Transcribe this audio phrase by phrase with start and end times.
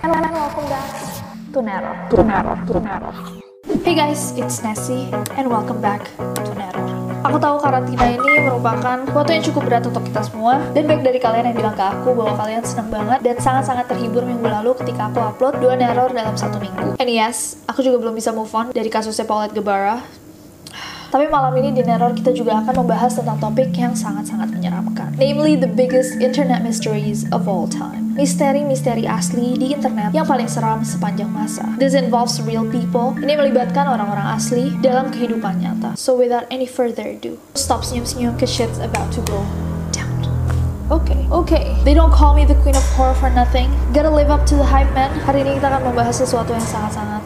[0.00, 0.88] And welcome back
[1.52, 1.92] to Nero.
[2.08, 2.52] To Nero.
[2.64, 3.10] To Nero.
[3.84, 6.84] Hey guys, it's Nessie and welcome back to Nero.
[7.20, 11.20] Aku tahu karantina ini merupakan waktu yang cukup berat untuk kita semua dan baik dari
[11.20, 15.12] kalian yang bilang ke aku bahwa kalian senang banget dan sangat-sangat terhibur minggu lalu ketika
[15.12, 16.96] aku upload dua neror dalam satu minggu.
[16.96, 20.00] And yes, aku juga belum bisa move on dari kasusnya Paulette Gebara
[21.10, 25.10] tapi malam ini di Neror kita juga akan membahas tentang topik yang sangat-sangat menyeramkan.
[25.18, 27.99] Namely the biggest internet mysteries of all time.
[28.20, 31.64] Misteri-misteri asli di internet yang paling seram sepanjang masa.
[31.80, 33.16] This involves real people.
[33.16, 35.96] Ini melibatkan orang-orang asli dalam kehidupan nyata.
[35.96, 39.40] So without any further ado, stop senyum-senyum cause shit's about to go
[39.96, 40.12] down.
[40.92, 41.24] Okay.
[41.32, 41.72] Okay.
[41.80, 43.72] They don't call me the queen of horror for nothing.
[43.96, 45.08] Gotta live up to the hype man.
[45.24, 47.24] Hari ini kita akan membahas sesuatu yang sangat-sangat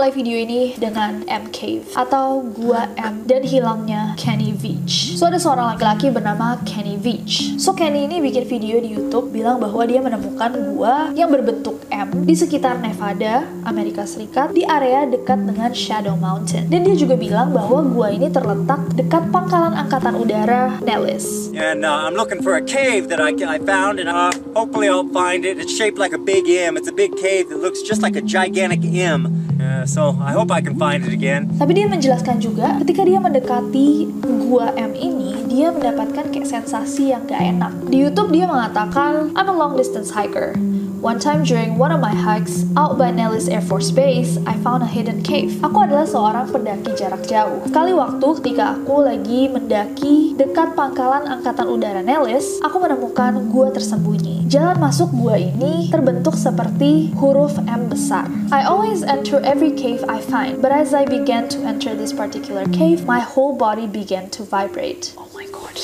[0.00, 5.12] Kita akan mulai video ini dengan M Cave atau Gua M dan hilangnya Kenny Veach.
[5.20, 7.60] So ada seorang laki-laki bernama Kenny Veach.
[7.60, 12.24] So Kenny ini bikin video di YouTube bilang bahwa dia menemukan gua yang berbentuk M
[12.24, 16.72] di sekitar Nevada, Amerika Serikat di area dekat dengan Shadow Mountain.
[16.72, 21.52] Dan dia juga bilang bahwa gua ini terletak dekat pangkalan angkatan udara Nellis.
[21.52, 25.12] And uh, I'm looking for a cave that I, I found and uh, hopefully I'll
[25.12, 25.60] find it.
[25.60, 26.80] It's shaped like a big M.
[26.80, 29.39] It's a big cave that looks just like a gigantic M.
[29.80, 31.48] Uh, so I hope I can find it again.
[31.56, 34.12] Tapi dia menjelaskan juga ketika dia mendekati
[34.44, 37.72] gua M ini, dia mendapatkan kayak sensasi yang gak enak.
[37.88, 40.52] Di YouTube dia mengatakan, I'm a long distance hiker.
[41.00, 44.84] One time during one of my hikes out by Nellis Air Force Base, I found
[44.84, 45.56] a hidden cave.
[45.64, 47.64] Aku adalah seorang pendaki jarak jauh.
[47.64, 54.44] Sekali waktu ketika aku lagi mendaki dekat pangkalan angkatan udara Nellis, aku menemukan gua tersembunyi.
[54.52, 58.28] Jalan masuk gua ini terbentuk seperti huruf M besar.
[58.52, 62.68] I always enter every cave I find, but as I began to enter this particular
[62.76, 65.16] cave, my whole body began to vibrate.
[65.16, 65.80] Oh my god.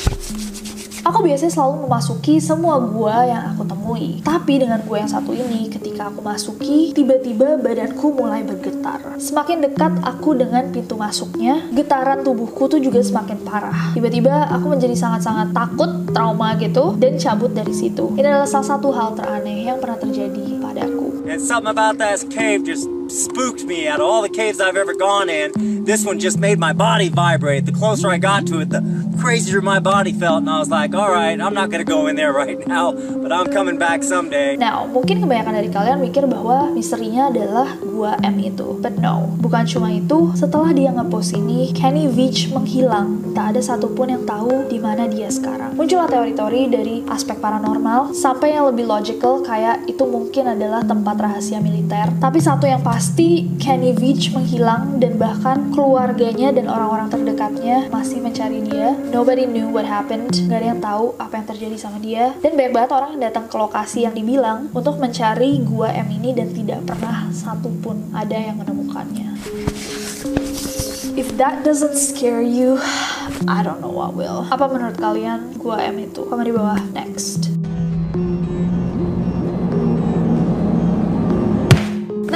[1.07, 4.19] Aku biasanya selalu memasuki semua gua yang aku temui.
[4.27, 9.15] Tapi dengan gua yang satu ini, ketika aku masuki, tiba-tiba badanku mulai bergetar.
[9.15, 13.95] Semakin dekat aku dengan pintu masuknya, getaran tubuhku tuh juga semakin parah.
[13.95, 18.11] Tiba-tiba aku menjadi sangat-sangat takut, trauma gitu, dan cabut dari situ.
[18.19, 21.23] Ini adalah salah satu hal teraneh yang pernah terjadi padaku.
[21.31, 24.95] And something about that cave just spooked me out of all the caves I've ever
[24.95, 25.55] gone in.
[25.87, 27.67] This one just made my body vibrate.
[27.67, 28.83] The closer I got to it, the
[29.27, 30.47] crazier my body felt.
[30.47, 33.35] And I was like, all right, I'm not gonna go in there right now, but
[33.35, 34.55] I'm coming back someday.
[34.55, 38.79] Now, mungkin kebanyakan dari kalian mikir bahwa misterinya adalah gua M itu.
[38.79, 40.31] But no, bukan cuma itu.
[40.39, 43.35] Setelah dia ngepost ini, Kenny Veach menghilang.
[43.35, 45.75] Tak ada satupun yang tahu di mana dia sekarang.
[45.75, 51.59] Muncullah teori-teori dari aspek paranormal sampai yang lebih logical kayak itu mungkin adalah tempat rahasia
[51.59, 52.15] militer.
[52.23, 58.63] Tapi satu yang pasti, Kenny Veach menghilang dan bahkan keluarganya dan orang-orang terdekatnya masih mencari
[58.63, 58.95] dia.
[59.17, 60.29] Nobody knew what happened.
[60.45, 62.37] Gak ada yang tahu apa yang terjadi sama dia.
[62.45, 66.37] Dan banyak banget orang yang datang ke lokasi yang dibilang untuk mencari gua M ini
[66.37, 69.41] dan tidak pernah satupun ada yang menemukannya.
[71.17, 72.77] If that doesn't scare you,
[73.49, 74.45] I don't know what will.
[74.53, 76.29] Apa menurut kalian gua M itu?
[76.29, 76.77] Komen di bawah.
[76.93, 77.56] Next.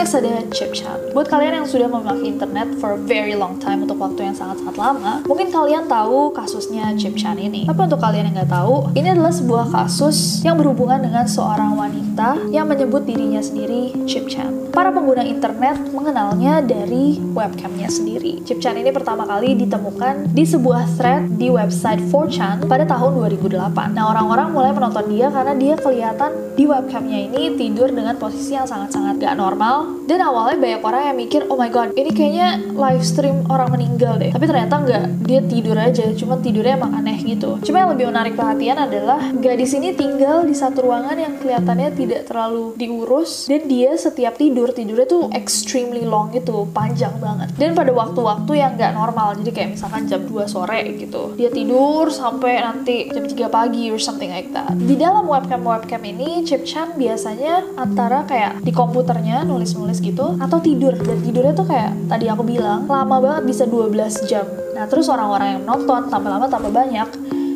[0.01, 0.97] Next ada chip chat.
[1.13, 4.81] Buat kalian yang sudah memakai internet for a very long time untuk waktu yang sangat-sangat
[4.81, 7.69] lama, mungkin kalian tahu kasusnya chip chat ini.
[7.69, 12.49] Tapi untuk kalian yang nggak tahu, ini adalah sebuah kasus yang berhubungan dengan seorang wanita
[12.49, 14.49] yang menyebut dirinya sendiri chip chat.
[14.73, 18.41] Para pengguna internet mengenalnya dari webcamnya sendiri.
[18.49, 23.93] Chip chat ini pertama kali ditemukan di sebuah thread di website 4chan pada tahun 2008.
[23.93, 28.65] Nah, orang-orang mulai menonton dia karena dia kelihatan di webcamnya ini tidur dengan posisi yang
[28.65, 33.05] sangat-sangat gak normal Dan awalnya banyak orang yang mikir, oh my god, ini kayaknya live
[33.07, 34.35] stream orang meninggal deh.
[34.35, 37.63] Tapi ternyata nggak, dia tidur aja, cuma tidurnya emang aneh gitu.
[37.63, 42.27] Cuma yang lebih menarik perhatian adalah gadis ini tinggal di satu ruangan yang kelihatannya tidak
[42.27, 47.55] terlalu diurus dan dia setiap tidur tidurnya tuh extremely long gitu, panjang banget.
[47.55, 52.11] Dan pada waktu-waktu yang nggak normal, jadi kayak misalkan jam 2 sore gitu, dia tidur
[52.11, 54.75] sampai nanti jam 3 pagi or something like that.
[54.75, 59.47] Di dalam webcam-webcam ini, Chip Chan biasanya antara kayak di komputernya
[59.81, 60.93] nulis-nulis gitu atau tidur.
[60.93, 64.45] Dan tidurnya tuh kayak tadi aku bilang lama banget bisa 12 jam.
[64.77, 67.09] Nah terus orang-orang yang nonton tambah lama tambah banyak.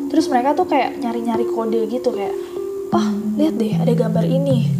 [0.09, 2.33] Terus mereka tuh kayak nyari-nyari kode gitu kayak
[2.89, 3.07] oh
[3.37, 4.73] lihat deh ada gambar ini.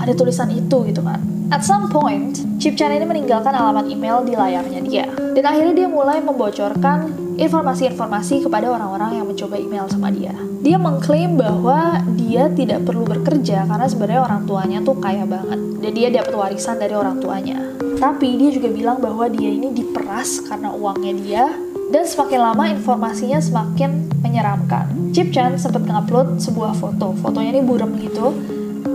[0.00, 1.20] Ada tulisan itu gitu kan.
[1.50, 5.06] At some point, Chip Chan ini meninggalkan alamat email di layarnya dia.
[5.34, 10.34] Dan akhirnya dia mulai membocorkan informasi-informasi kepada orang-orang yang mencoba email sama dia.
[10.64, 15.58] Dia mengklaim bahwa dia tidak perlu bekerja karena sebenarnya orang tuanya tuh kaya banget.
[15.80, 17.58] Dan dia dapat warisan dari orang tuanya.
[18.00, 21.44] Tapi dia juga bilang bahwa dia ini diperas karena uangnya dia
[21.90, 25.10] dan semakin lama informasinya semakin menyeramkan.
[25.10, 27.12] Chip Chan sempat ngupload sebuah foto.
[27.18, 28.32] Fotonya ini buram gitu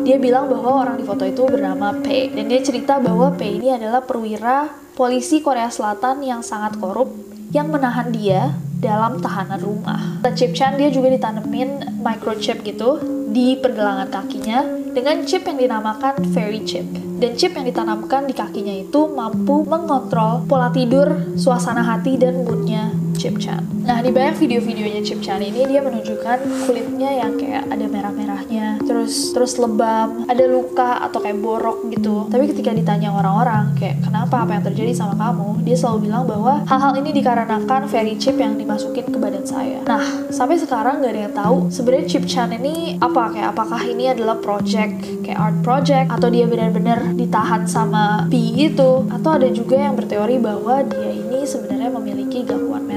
[0.06, 3.74] dia bilang bahwa orang di foto itu bernama P dan dia cerita bahwa P ini
[3.74, 7.10] adalah perwira polisi Korea Selatan yang sangat korup
[7.54, 10.22] yang menahan dia dalam tahanan rumah.
[10.36, 13.00] Chip Chan dia juga ditanemin microchip gitu
[13.32, 14.64] di pergelangan kakinya
[14.96, 16.86] dengan chip yang dinamakan Fairy Chip.
[17.16, 23.05] Dan chip yang ditanamkan di kakinya itu mampu mengontrol pola tidur, suasana hati, dan moodnya
[23.16, 23.64] Chip Chan.
[23.86, 29.32] Nah, di banyak video-videonya Chip Chan ini dia menunjukkan kulitnya yang kayak ada merah-merahnya, terus
[29.32, 32.28] terus lebam, ada luka atau kayak borok gitu.
[32.28, 36.66] Tapi ketika ditanya orang-orang kayak kenapa apa yang terjadi sama kamu, dia selalu bilang bahwa
[36.66, 39.80] hal-hal ini dikarenakan fairy chip yang dimasukin ke badan saya.
[39.86, 40.04] Nah,
[40.34, 44.38] sampai sekarang nggak ada yang tahu sebenarnya Chip Chan ini apa kayak apakah ini adalah
[44.42, 49.94] project kayak art project atau dia benar-benar ditahan sama P itu atau ada juga yang
[49.94, 52.95] berteori bahwa dia ini sebenarnya memiliki gangguan mental.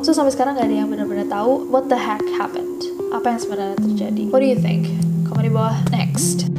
[0.00, 2.86] So sampai sekarang nggak ada yang benar-benar tahu what the heck happened.
[3.10, 4.24] Apa yang sebenarnya terjadi?
[4.30, 4.90] What do you think?
[5.26, 5.76] Komen di bawah.
[5.94, 6.50] Next.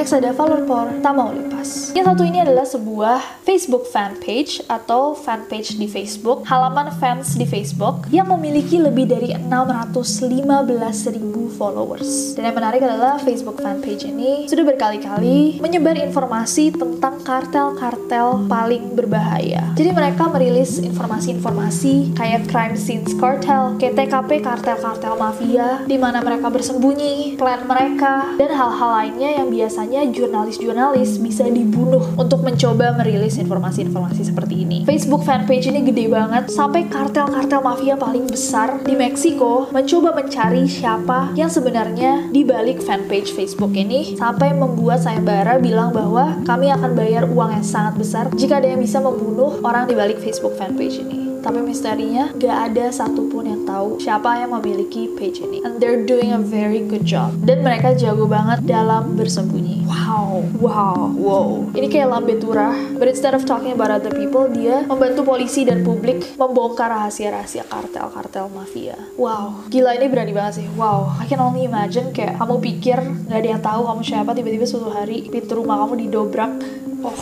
[0.00, 1.92] Next ada Por Tamaulipas.
[1.92, 7.36] Yang satu ini adalah sebuah Facebook fan page atau fan page di Facebook, halaman fans
[7.36, 11.20] di Facebook yang memiliki lebih dari 615.000
[11.52, 12.32] followers.
[12.32, 18.96] Dan yang menarik adalah Facebook fan page ini sudah berkali-kali menyebar informasi tentang kartel-kartel paling
[18.96, 19.68] berbahaya.
[19.76, 26.48] Jadi mereka merilis informasi-informasi kayak crime scenes cartel, kayak TKP kartel-kartel mafia, di mana mereka
[26.48, 34.30] bersembunyi, plan mereka, dan hal-hal lainnya yang biasanya jurnalis-jurnalis bisa dibunuh untuk mencoba merilis informasi-informasi
[34.30, 34.78] seperti ini.
[34.86, 41.34] Facebook fanpage ini gede banget, sampai kartel-kartel mafia paling besar di Meksiko mencoba mencari siapa
[41.34, 47.26] yang sebenarnya di balik fanpage Facebook ini, sampai membuat sayembara bilang bahwa kami akan bayar
[47.26, 51.29] uang yang sangat besar jika ada yang bisa membunuh orang di balik Facebook fanpage ini
[51.40, 55.64] tapi misterinya gak ada satupun yang tahu siapa yang memiliki page ini.
[55.64, 57.32] And they're doing a very good job.
[57.44, 59.88] Dan mereka jago banget dalam bersembunyi.
[59.88, 61.48] Wow, wow, wow.
[61.74, 62.76] Ini kayak lambe turah.
[63.00, 68.46] But instead of talking about other people, dia membantu polisi dan publik membongkar rahasia-rahasia kartel-kartel
[68.52, 68.96] mafia.
[69.16, 70.66] Wow, gila ini berani banget sih.
[70.76, 74.66] Wow, I can only imagine kayak kamu pikir gak ada yang tahu kamu siapa, tiba-tiba
[74.68, 76.52] suatu hari pintu rumah kamu didobrak.
[77.00, 77.16] Oh,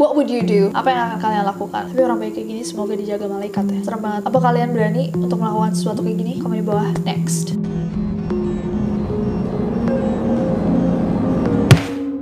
[0.00, 0.72] What would you do?
[0.72, 1.92] Apa yang akan kalian lakukan?
[1.92, 3.84] Tapi orang baik kayak gini semoga dijaga malaikat ya.
[3.84, 4.24] Serem banget.
[4.24, 6.34] Apa kalian berani untuk melakukan sesuatu kayak gini?
[6.40, 6.88] Komen di bawah.
[7.04, 7.52] Next.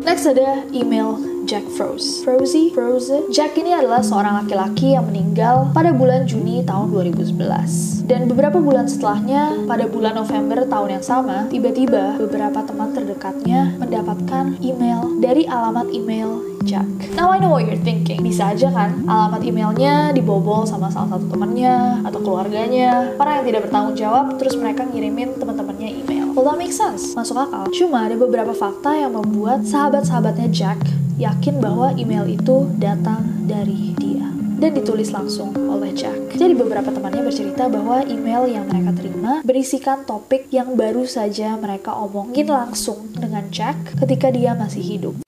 [0.03, 2.27] Next ada email Jack Froze.
[2.27, 3.31] Frozy, Froze.
[3.31, 8.11] Jack ini adalah seorang laki-laki yang meninggal pada bulan Juni tahun 2011.
[8.11, 14.59] Dan beberapa bulan setelahnya, pada bulan November tahun yang sama, tiba-tiba beberapa teman terdekatnya mendapatkan
[14.67, 16.85] email dari alamat email Jack.
[17.17, 18.21] Now I know what you're thinking.
[18.21, 23.61] Bisa aja kan, alamat emailnya dibobol sama salah satu temannya atau keluarganya, orang yang tidak
[23.73, 26.29] bertanggung jawab, terus mereka ngirimin teman-temannya email.
[26.37, 27.17] Well, that makes sense.
[27.17, 27.73] Masuk akal.
[27.73, 30.79] Cuma ada beberapa fakta yang membuat sahabat-sahabatnya Jack
[31.17, 36.35] yakin bahwa email itu datang dari dia dan ditulis langsung oleh Jack.
[36.35, 41.95] Jadi beberapa temannya bercerita bahwa email yang mereka terima berisikan topik yang baru saja mereka
[41.95, 45.28] omongin langsung dengan Jack ketika dia masih hidup.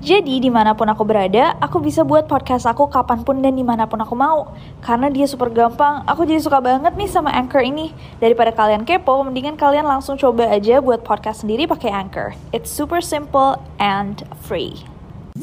[0.00, 3.60] Jadi di mana pun aku berada, aku bisa buat podcast aku kapan pun dan di
[3.60, 4.48] mana pun aku mau.
[4.80, 7.92] Karena dia super gampang, aku jadi suka banget nih sama Anchor ini.
[8.16, 12.32] Daripada kalian kepo, mendingan kalian langsung coba aja buat podcast sendiri pakai Anchor.
[12.56, 14.88] It's super simple and free.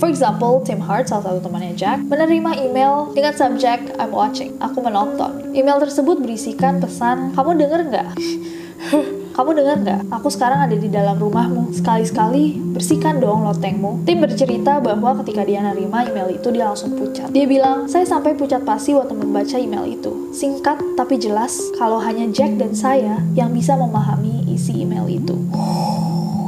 [0.01, 4.81] For example, Tim Hart, salah satu temannya Jack, menerima email dengan subjek I'm watching, aku
[4.81, 5.53] menonton.
[5.53, 8.09] Email tersebut berisikan pesan, kamu denger nggak?
[9.37, 10.01] Kamu dengar nggak?
[10.17, 11.69] Aku sekarang ada di dalam rumahmu.
[11.69, 14.01] Sekali-sekali bersihkan dong lotengmu.
[14.01, 17.29] Tim bercerita bahwa ketika dia nerima email itu dia langsung pucat.
[17.29, 20.33] Dia bilang, saya sampai pucat pasti waktu membaca email itu.
[20.33, 25.37] Singkat tapi jelas kalau hanya Jack dan saya yang bisa memahami isi email itu.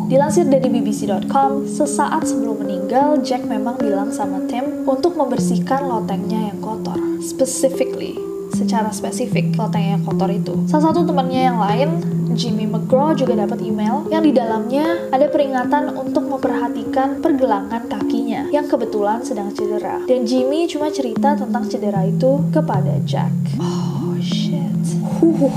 [0.09, 6.57] Dilansir dari BBC.com, sesaat sebelum meninggal, Jack memang bilang sama Tim untuk membersihkan lotengnya yang
[6.57, 6.97] kotor.
[7.21, 8.17] Specifically,
[8.57, 10.57] secara spesifik loteng yang kotor itu.
[10.65, 11.89] Salah satu temannya yang lain,
[12.39, 18.63] Jimmy McGraw juga dapat email yang di dalamnya ada peringatan untuk memperhatikan pergelangan kakinya yang
[18.63, 19.99] kebetulan sedang cedera.
[20.07, 23.35] Dan Jimmy cuma cerita tentang cedera itu kepada Jack.
[23.59, 24.71] Oh shit.
[25.19, 25.51] Huh.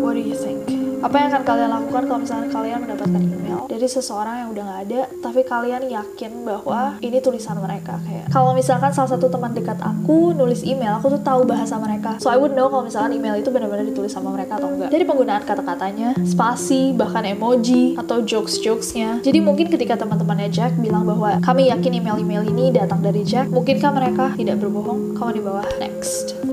[0.00, 0.79] What do you think?
[1.00, 4.80] Apa yang akan kalian lakukan kalau misalnya kalian mendapatkan email dari seseorang yang udah nggak
[4.90, 8.26] ada, tapi kalian yakin bahwa ini tulisan mereka kayak.
[8.34, 12.18] Kalau misalkan salah satu teman dekat aku nulis email, aku tuh tahu bahasa mereka.
[12.18, 14.90] So I would know kalau misalkan email itu benar-benar ditulis sama mereka atau enggak.
[14.90, 19.22] Dari penggunaan kata-katanya, spasi, bahkan emoji atau jokes-jokesnya.
[19.22, 23.94] Jadi mungkin ketika teman-temannya Jack bilang bahwa kami yakin email-email ini datang dari Jack, mungkinkah
[23.94, 25.14] mereka tidak berbohong?
[25.14, 25.64] Kamu di bawah.
[25.78, 26.49] Next.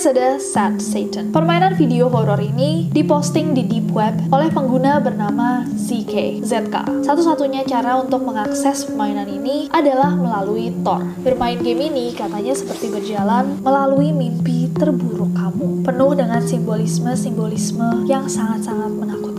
[0.00, 1.28] Ada Sad Satan.
[1.28, 6.40] Permainan video horor ini diposting di deep web oleh pengguna bernama ZK.
[6.40, 7.04] ZK.
[7.04, 11.04] Satu-satunya cara untuk mengakses permainan ini adalah melalui Tor.
[11.20, 18.88] Bermain game ini katanya seperti berjalan melalui mimpi terburuk kamu, penuh dengan simbolisme-simbolisme yang sangat-sangat
[18.96, 19.29] menakutkan.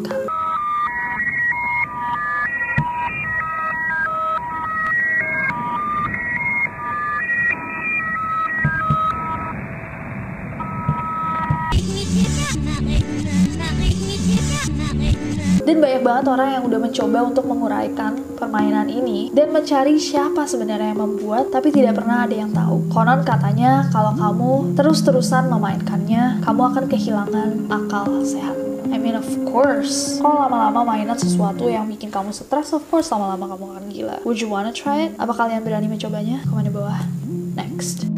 [15.71, 20.91] Dan banyak banget orang yang udah mencoba untuk menguraikan permainan ini dan mencari siapa sebenarnya
[20.91, 22.91] yang membuat, tapi tidak pernah ada yang tahu.
[22.91, 28.51] Konon katanya kalau kamu terus-terusan memainkannya, kamu akan kehilangan akal sehat.
[28.91, 33.55] I mean of course, kalau lama-lama mainan sesuatu yang bikin kamu stres, of course lama-lama
[33.55, 34.17] kamu akan gila.
[34.27, 35.15] Would you wanna try it?
[35.23, 36.43] Apa kalian berani mencobanya?
[36.51, 36.99] Komen di bawah.
[37.55, 38.11] Next.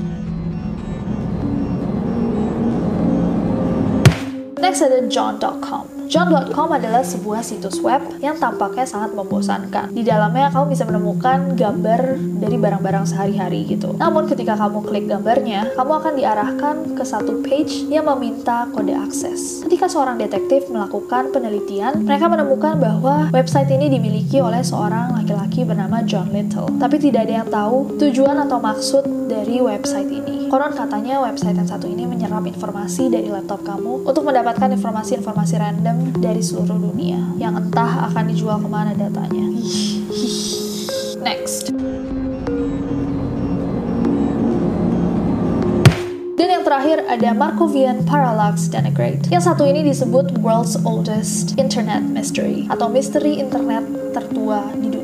[4.57, 5.92] Next ada John.com.
[6.13, 9.97] John.com adalah sebuah situs web yang tampaknya sangat membosankan.
[9.97, 13.97] Di dalamnya kamu bisa menemukan gambar dari barang-barang sehari-hari gitu.
[13.97, 19.65] Namun ketika kamu klik gambarnya, kamu akan diarahkan ke satu page yang meminta kode akses.
[19.65, 26.05] Ketika seorang detektif melakukan penelitian, mereka menemukan bahwa website ini dimiliki oleh seorang laki-laki bernama
[26.05, 26.69] John Little.
[26.77, 30.32] Tapi tidak ada yang tahu tujuan atau maksud dari website ini.
[30.53, 36.13] Konon katanya website yang satu ini menyerap informasi dari laptop kamu untuk mendapatkan informasi-informasi random
[36.21, 39.49] dari seluruh dunia yang entah akan dijual ke mana datanya.
[41.25, 41.73] Next.
[46.37, 49.25] Dan yang terakhir ada Markovian Parallax Denigrate.
[49.33, 55.02] Yang satu ini disebut World's Oldest Internet Mystery atau misteri internet tertua di dunia.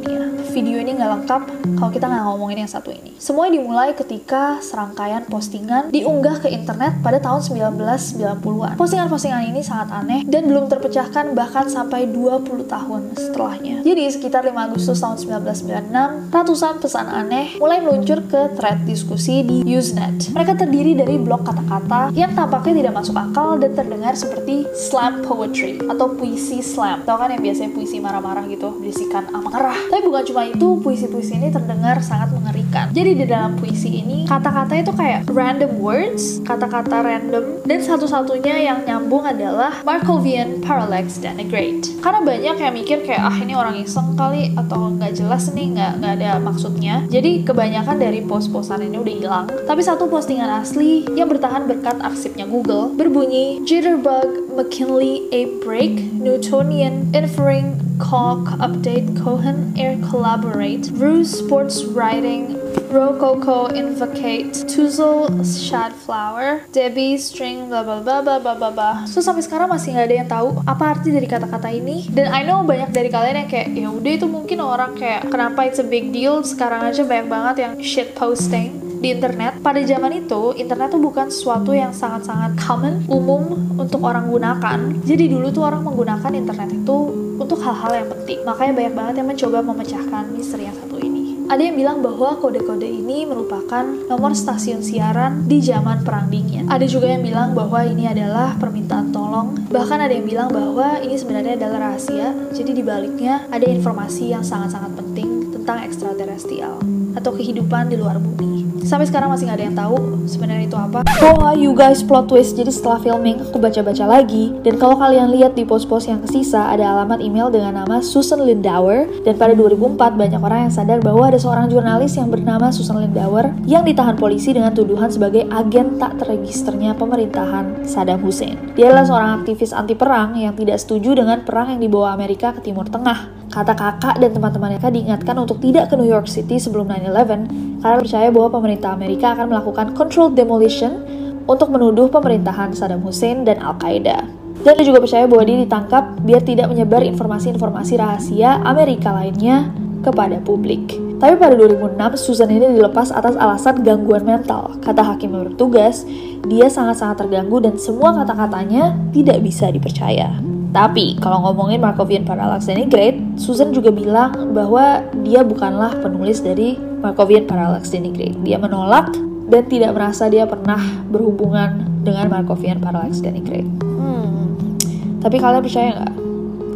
[0.49, 1.41] Video ini nggak lengkap
[1.77, 3.13] kalau kita nggak ngomongin yang satu ini.
[3.21, 8.73] Semua dimulai ketika serangkaian postingan diunggah ke internet pada tahun 1990-an.
[8.73, 13.85] Postingan-postingan ini sangat aneh dan belum terpecahkan bahkan sampai 20 tahun setelahnya.
[13.85, 19.61] Jadi sekitar 5 Agustus tahun 1996, ratusan pesan aneh mulai meluncur ke thread diskusi di
[19.69, 20.33] Usenet.
[20.33, 25.77] Mereka terdiri dari blok kata-kata yang tampaknya tidak masuk akal dan terdengar seperti slam poetry
[25.85, 27.05] atau puisi slam.
[27.05, 29.77] Tahu kan yang biasanya puisi marah-marah gitu, berisikan amarah.
[29.93, 32.91] Tapi bukan cuma itu, puisi-puisi ini terdengar sangat mengerikan.
[32.95, 38.79] Jadi di dalam puisi ini, kata-kata itu kayak random words, kata-kata random, dan satu-satunya yang
[38.85, 41.99] nyambung adalah Markovian Parallax Denigrate.
[41.99, 45.91] Karena banyak yang mikir kayak, ah ini orang iseng kali, atau nggak jelas nih, nggak,
[45.99, 46.95] nggak ada maksudnya.
[47.09, 49.45] Jadi kebanyakan dari post-postan ini udah hilang.
[49.65, 57.09] Tapi satu postingan asli yang bertahan berkat arsipnya Google berbunyi Jitterbug McKinley A Break Newtonian
[57.15, 60.89] Inferring Cock Update Cohen Air Collaborate.
[60.95, 62.55] Ruse Sports Writing.
[62.89, 64.65] Rococo Invocate.
[64.65, 66.65] Tuzel Shadflower.
[66.71, 70.15] Debbie String bla bla bla bla bla bla bla So sampai sekarang masih nggak ada
[70.15, 72.07] yang tahu apa arti dari kata-kata ini.
[72.07, 75.67] Dan I know banyak dari kalian yang kayak ya udah itu mungkin orang kayak kenapa
[75.67, 76.41] it's a big deal?
[76.41, 79.59] Sekarang aja banyak banget yang shit posting di internet.
[79.63, 84.79] Pada zaman itu, internet tuh bukan sesuatu yang sangat-sangat common, umum untuk orang gunakan.
[85.07, 88.43] Jadi dulu tuh orang menggunakan internet itu untuk hal-hal yang penting.
[88.43, 91.19] Makanya banyak banget yang mencoba memecahkan misteri yang satu ini.
[91.49, 96.69] Ada yang bilang bahwa kode-kode ini merupakan nomor stasiun siaran di zaman Perang Dingin.
[96.69, 99.57] Ada juga yang bilang bahwa ini adalah permintaan tolong.
[99.65, 102.37] Bahkan ada yang bilang bahwa ini sebenarnya adalah rahasia.
[102.53, 106.77] Jadi di baliknya ada informasi yang sangat-sangat penting tentang ekstraterestrial
[107.17, 108.68] atau kehidupan di luar bumi.
[108.89, 111.05] Sampai sekarang masih nggak ada yang tahu sebenarnya itu apa.
[111.21, 112.57] Wah, you guys plot twist.
[112.57, 114.49] Jadi setelah filming, aku baca-baca lagi.
[114.65, 119.05] Dan kalau kalian lihat di post-post yang kesisa, ada alamat email dengan nama Susan Lindauer.
[119.21, 123.53] Dan pada 2004, banyak orang yang sadar bahwa ada seorang jurnalis yang bernama Susan Lindauer
[123.69, 128.57] yang ditahan polisi dengan tuduhan sebagai agen tak terregisternya pemerintahan Saddam Hussein.
[128.73, 132.65] Dia adalah seorang aktivis anti perang yang tidak setuju dengan perang yang dibawa Amerika ke
[132.65, 133.38] Timur Tengah.
[133.49, 137.97] Kata kakak dan teman-teman mereka diingatkan untuk tidak ke New York City sebelum 9-11 karena
[137.97, 141.01] percaya bahwa pemerintah Amerika akan melakukan controlled demolition
[141.49, 144.21] untuk menuduh pemerintahan Saddam Hussein dan Al-Qaeda.
[144.61, 149.71] Dan dia juga percaya bahwa dia ditangkap biar tidak menyebar informasi-informasi rahasia Amerika lainnya
[150.05, 150.99] kepada publik.
[151.19, 154.77] Tapi pada 2006, Susan ini dilepas atas alasan gangguan mental.
[154.79, 156.07] Kata hakim yang bertugas,
[156.47, 160.31] dia sangat-sangat terganggu dan semua kata-katanya tidak bisa dipercaya.
[160.69, 167.49] Tapi kalau ngomongin Markovian Parallax Denigrate, Susan juga bilang bahwa dia bukanlah penulis dari Markovian
[167.49, 168.37] Parallax Denigrate.
[168.45, 169.09] Dia menolak
[169.49, 170.77] dan tidak merasa dia pernah
[171.09, 173.65] berhubungan dengan Markovian Parallax Denigrate.
[173.81, 174.77] Hmm.
[175.25, 176.13] Tapi kalian percaya nggak?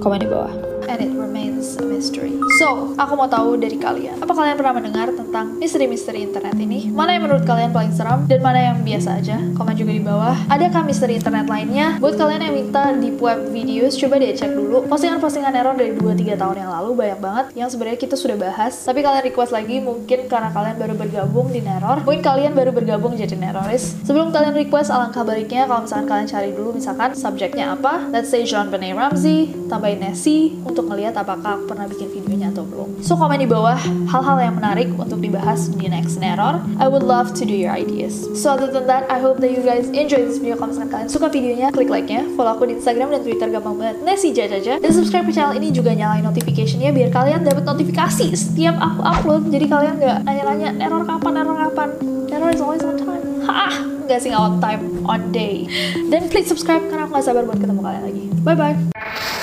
[0.01, 0.72] Komen di bawah.
[0.87, 2.35] And it remains a mystery.
[2.59, 4.19] So, aku mau tahu dari kalian.
[4.19, 6.91] Apa kalian pernah mendengar tentang misteri-misteri internet ini?
[6.91, 9.39] Mana yang menurut kalian paling seram dan mana yang biasa aja?
[9.55, 10.35] Komen juga di bawah.
[10.51, 11.95] Adakah misteri internet lainnya?
[12.03, 14.83] Buat kalian yang minta deep web videos, coba deh cek dulu.
[14.91, 18.73] Postingan-postingan error dari 2-3 tahun yang lalu banyak banget yang sebenarnya kita sudah bahas.
[18.83, 22.03] Tapi kalian request lagi mungkin karena kalian baru bergabung di Neror.
[22.03, 23.95] Mungkin kalian baru bergabung jadi Neroris.
[24.03, 28.11] Sebelum kalian request, alangkah baiknya kalau misalkan kalian cari dulu misalkan subjeknya apa.
[28.11, 32.65] Let's say John Benet Ramsey, tambahin Nessie untuk ngelihat apakah aku pernah bikin videonya atau
[32.65, 33.05] belum.
[33.05, 33.77] So komen di bawah
[34.09, 36.65] hal-hal yang menarik untuk dibahas di next Neror.
[36.81, 38.25] I would love to do your ideas.
[38.33, 40.57] So other than that, I hope that you guys enjoy this video.
[40.57, 44.01] Kalau misalkan kalian suka videonya, klik like-nya, follow aku di Instagram dan Twitter gampang banget,
[44.01, 44.81] Nessie Jajaja.
[44.81, 49.53] Dan subscribe channel ini juga nyalain notification-nya biar kalian dapat notifikasi setiap aku upload.
[49.53, 51.89] Jadi kalian nggak nanya-nanya neror kapan, neror kapan.
[52.33, 53.21] Neror is always on time.
[53.45, 53.77] Hah,
[54.09, 55.69] nggak sih on time, on day.
[56.09, 58.23] Dan please subscribe karena aku nggak sabar buat ketemu kalian lagi.
[58.41, 59.42] Bye bye.